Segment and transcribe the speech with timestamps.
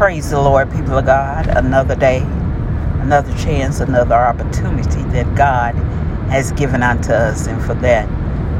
[0.00, 1.46] Praise the Lord, people of God.
[1.46, 2.22] Another day,
[3.02, 5.74] another chance, another opportunity that God
[6.30, 7.46] has given unto us.
[7.46, 8.08] And for that,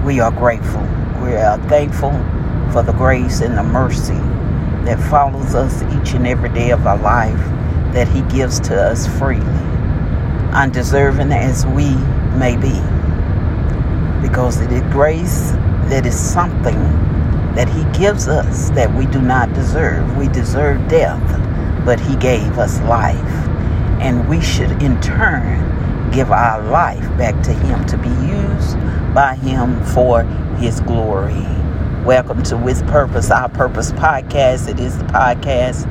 [0.04, 0.82] we are grateful.
[1.24, 2.12] We are thankful
[2.74, 4.20] for the grace and the mercy
[4.84, 7.40] that follows us each and every day of our life
[7.94, 9.46] that He gives to us freely,
[10.52, 11.94] undeserving as we
[12.36, 12.78] may be.
[14.20, 15.52] Because it is grace
[15.88, 16.76] that is something
[17.54, 20.16] that He gives us that we do not deserve.
[20.16, 21.20] We deserve death,
[21.84, 23.16] but He gave us life.
[24.00, 28.76] And we should, in turn, give our life back to Him to be used
[29.14, 30.22] by Him for
[30.58, 31.44] His glory.
[32.04, 34.68] Welcome to With Purpose, Our Purpose podcast.
[34.68, 35.84] It is the podcast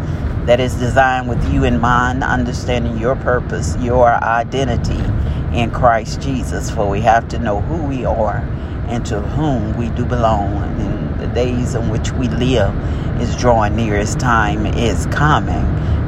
[0.46, 5.04] that is designed with you in mind, understanding your purpose, your identity
[5.54, 6.72] in Christ Jesus.
[6.72, 8.38] For we have to know who we are
[8.88, 11.09] and to whom we do belong.
[11.34, 12.74] Days in which we live
[13.22, 13.96] is drawing near.
[13.96, 15.66] As time is coming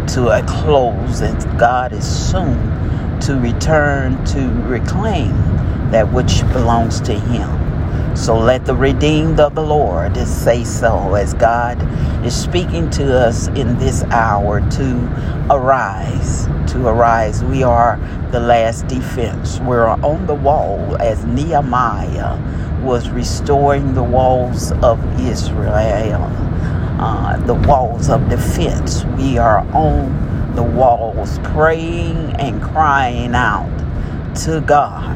[0.07, 5.31] to a close, and God is soon to return to reclaim
[5.91, 8.15] that which belongs to Him.
[8.15, 11.77] So let the redeemed of the Lord say so as God
[12.26, 16.48] is speaking to us in this hour to arise.
[16.74, 17.43] To arise.
[17.43, 17.98] We are
[18.31, 19.59] the last defense.
[19.62, 22.37] We're on the wall as Nehemiah
[22.82, 26.24] was restoring the walls of Israel,
[26.99, 29.05] uh, the walls of defense.
[29.18, 33.70] We are on the walls praying and crying out
[34.43, 35.15] to God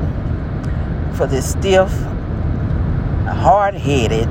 [1.16, 1.91] for the stiff
[3.25, 4.30] hard headed,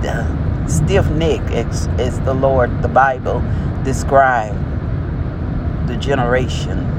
[0.71, 3.43] stiff necked, as, as the Lord, the Bible
[3.85, 4.59] described
[5.89, 6.91] the generation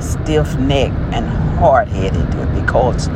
[0.00, 1.26] stiff necked and
[1.58, 3.08] hard headed because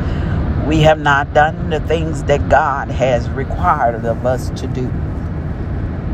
[0.67, 4.89] we have not done the things that God has required of us to do.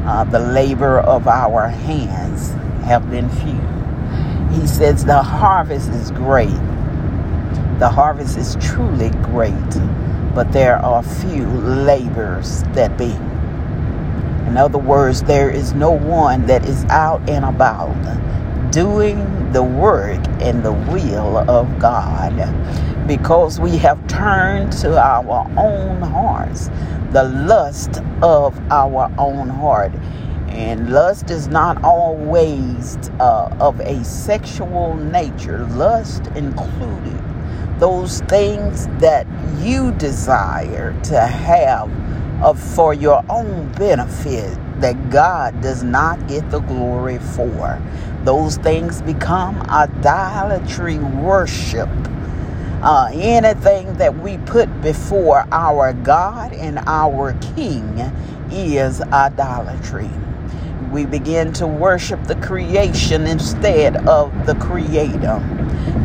[0.06, 2.52] Uh, the labor of our hands
[2.86, 4.59] have been few.
[4.59, 6.50] He says the harvest is great.
[7.80, 9.54] The harvest is truly great
[10.38, 13.10] but there are few labors that be.
[14.48, 17.92] In other words, there is no one that is out and about
[18.71, 19.17] doing
[19.53, 22.33] the work and the will of God
[23.08, 26.69] because we have turned to our own hearts,
[27.11, 29.93] the lust of our own heart.
[30.49, 37.17] And lust is not always uh, of a sexual nature, lust included
[37.79, 39.27] those things that
[39.59, 41.89] you desire to have
[42.43, 47.81] of, for your own benefit that God does not get the glory for.
[48.23, 51.89] Those things become idolatry worship.
[52.81, 57.99] Uh, anything that we put before our God and our King
[58.52, 60.09] is idolatry.
[60.92, 65.43] We begin to worship the creation instead of the Creator.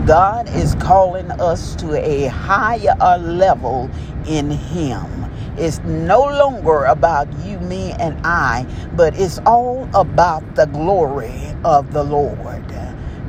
[0.07, 3.91] God is calling us to a higher level
[4.27, 5.22] in Him.
[5.59, 11.93] It's no longer about you, me, and I, but it's all about the glory of
[11.93, 12.65] the Lord.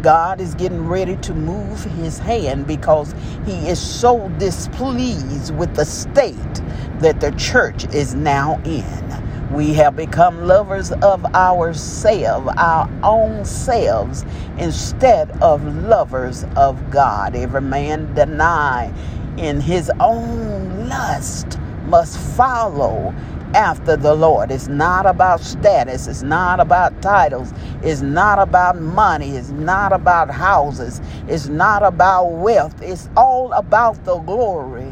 [0.02, 3.14] God is getting ready to move his hand because
[3.46, 6.62] he is so displeased with the state
[7.00, 8.86] that the church is now in.
[9.54, 14.26] We have become lovers of ourselves, our own selves,
[14.58, 17.36] instead of lovers of God.
[17.36, 18.94] Every man deny
[19.38, 21.60] in his own lust
[21.94, 23.14] must follow
[23.54, 24.50] after the Lord.
[24.50, 30.32] It's not about status, it's not about titles, it's not about money, it's not about
[30.32, 32.82] houses, it's not about wealth.
[32.82, 34.92] It's all about the glory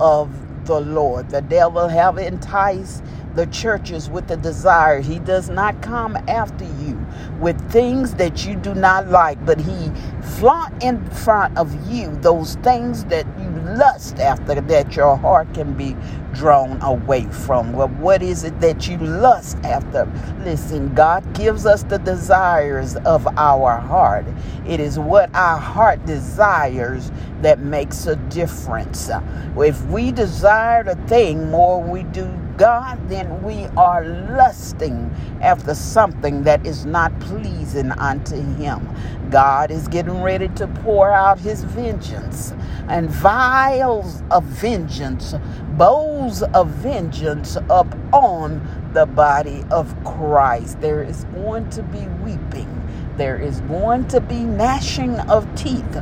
[0.00, 0.28] of
[0.66, 1.30] the Lord.
[1.30, 3.02] The devil have enticed
[3.34, 5.00] the churches with the desire.
[5.00, 7.04] He does not come after you
[7.40, 9.90] with things that you do not like, but he
[10.38, 15.74] flaunt in front of you those things that you lust after that your heart can
[15.74, 15.96] be
[16.34, 17.72] drawn away from.
[17.72, 20.10] Well, what is it that you lust after?
[20.40, 24.26] Listen, God gives us the desires of our heart.
[24.66, 27.10] It is what our heart desires
[27.42, 29.10] that makes a difference.
[29.56, 32.26] If we desire a thing more we do
[32.56, 35.10] God, then we are lusting
[35.42, 38.88] after something that is not pleasing unto Him.
[39.34, 42.54] God is getting ready to pour out His vengeance
[42.88, 45.34] and vials of vengeance,
[45.76, 50.80] bowls of vengeance up on the body of Christ.
[50.80, 52.70] There is going to be weeping.
[53.16, 55.96] There is going to be gnashing of teeth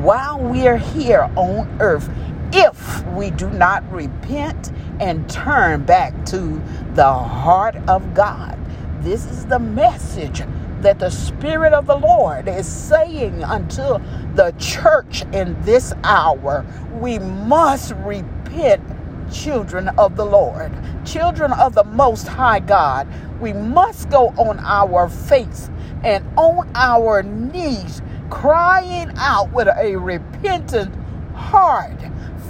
[0.00, 2.08] while we are here on earth
[2.54, 6.62] if we do not repent and turn back to
[6.94, 8.58] the heart of God.
[9.02, 10.40] This is the message
[10.82, 13.98] that the Spirit of the Lord is saying unto
[14.34, 16.64] the church in this hour.
[17.00, 18.82] We must repent,
[19.32, 20.72] children of the Lord,
[21.04, 23.08] children of the Most High God.
[23.40, 25.70] We must go on our face
[26.04, 30.94] and on our knees, crying out with a repentant
[31.34, 32.00] heart.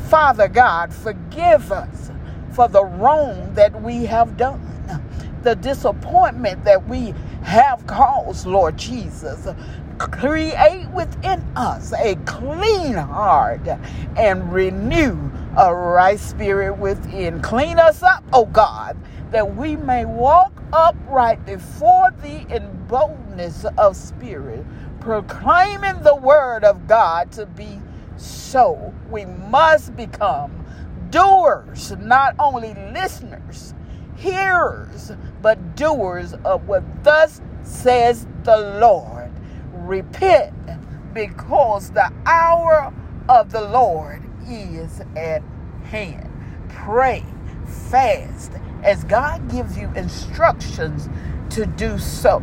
[0.09, 2.11] Father God, forgive us
[2.53, 4.61] for the wrong that we have done,
[5.43, 7.15] the disappointment that we
[7.49, 9.49] have caused, Lord Jesus.
[9.97, 13.67] Create within us a clean heart
[14.19, 15.19] and renew
[15.57, 17.41] a right spirit within.
[17.41, 18.99] Clean us up, oh God,
[19.31, 24.65] that we may walk upright before thee in boldness of spirit,
[25.01, 27.81] proclaiming the word of God to be
[28.19, 28.93] so.
[29.11, 30.67] We must become
[31.11, 33.73] doers, not only listeners,
[34.19, 35.13] hearers,
[35.43, 39.33] but doers of what thus says the Lord.
[39.73, 40.55] Repent
[41.15, 42.93] because the hour
[43.29, 45.43] of the Lord is at
[45.85, 46.31] hand.
[46.69, 47.25] Pray,
[47.91, 51.09] fast, as God gives you instructions
[51.51, 52.43] to do so.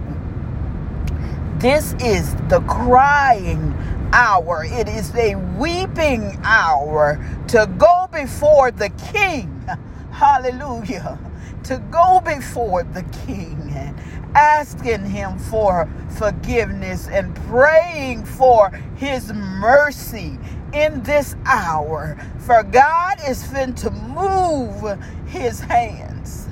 [1.60, 3.74] This is the crying
[4.13, 4.66] hour.
[4.66, 7.19] It is a weeping hour
[7.50, 9.66] to go before the King.
[10.12, 11.19] Hallelujah.
[11.66, 14.00] To go before the King and
[14.36, 20.38] asking Him for forgiveness and praying for His mercy
[20.74, 22.18] in this hour.
[22.40, 26.48] For God is fin to move His hands.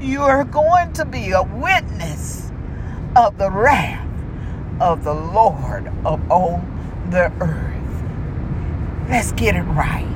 [0.00, 2.50] You are going to be a witness
[3.16, 4.08] of the wrath
[4.80, 6.62] of the Lord of all
[7.10, 7.72] the earth.
[9.08, 10.08] Let's get it right.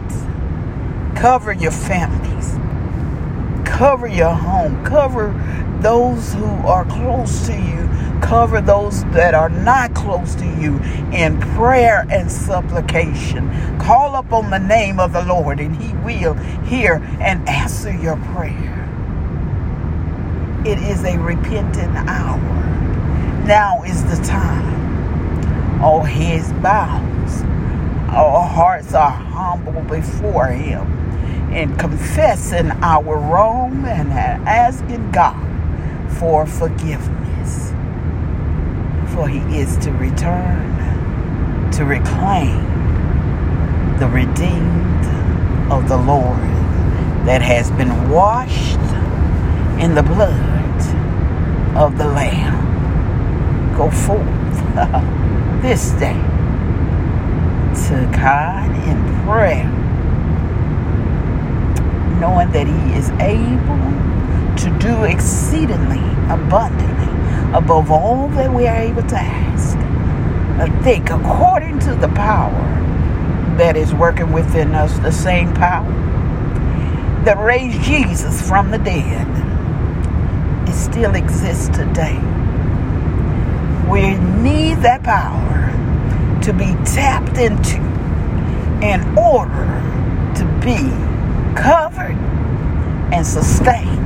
[1.17, 2.57] Cover your families,
[3.67, 5.35] cover your home, cover
[5.81, 10.79] those who are close to you, cover those that are not close to you
[11.13, 13.51] in prayer and supplication.
[13.79, 16.35] Call upon the name of the Lord, and He will
[16.65, 18.73] hear and answer your prayer.
[20.65, 22.39] It is a repentant hour.
[23.47, 25.83] Now is the time.
[25.83, 27.43] All heads bows.
[28.09, 30.97] Our hearts are humble before Him
[31.53, 35.37] in confessing our wrong and asking God
[36.19, 37.71] for forgiveness.
[39.15, 42.65] For He is to return to reclaim
[43.99, 45.05] the redeemed
[45.71, 46.39] of the Lord
[47.27, 48.79] that has been washed
[49.83, 50.81] in the blood
[51.77, 52.67] of the Lamb
[53.77, 54.23] go forth
[55.63, 56.17] this day
[57.77, 59.69] to God in prayer,
[62.21, 63.77] knowing that He is able
[64.57, 67.13] to do exceedingly abundantly
[67.57, 69.77] above all that we are able to ask.
[70.83, 72.63] Think according to the power
[73.59, 75.93] that is working within us, the same power
[77.25, 79.27] that raised Jesus from the dead,
[80.69, 82.21] it still exists today
[83.89, 85.71] we need that power
[86.43, 87.77] to be tapped into
[88.85, 89.67] in order
[90.35, 90.91] to be
[91.57, 92.17] covered
[93.13, 94.05] and sustained.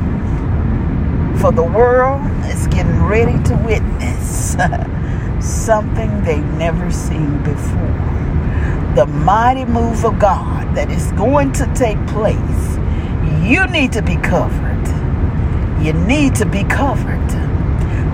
[1.41, 4.57] For the world is getting ready to witness
[5.41, 8.95] something they've never seen before.
[8.95, 12.79] The mighty move of God that is going to take place.
[13.43, 14.87] You need to be covered.
[15.83, 17.29] You need to be covered.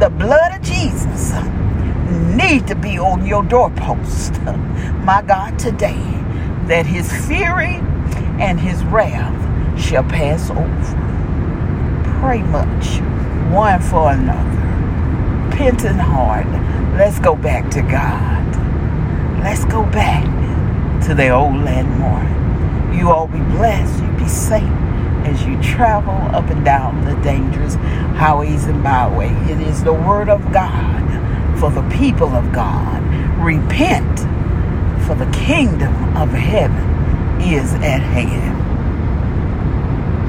[0.00, 1.32] The blood of Jesus
[2.36, 4.40] need to be on your doorpost,
[5.02, 6.00] my God, today,
[6.68, 7.80] that his fury
[8.38, 12.20] and his wrath shall pass over.
[12.20, 13.00] Pray much
[13.52, 14.56] one for another.
[15.50, 16.46] Repentant heart,
[16.96, 18.44] let's go back to God.
[19.42, 20.24] Let's go back
[21.06, 22.26] to the old landmark.
[22.94, 24.62] You all be blessed, you be safe
[25.24, 27.74] as you travel up and down the dangerous
[28.16, 29.48] highways and byways.
[29.48, 33.02] It is the word of God for the people of God.
[33.38, 34.20] Repent,
[35.06, 36.95] for the kingdom of heaven
[37.54, 38.55] is at hand.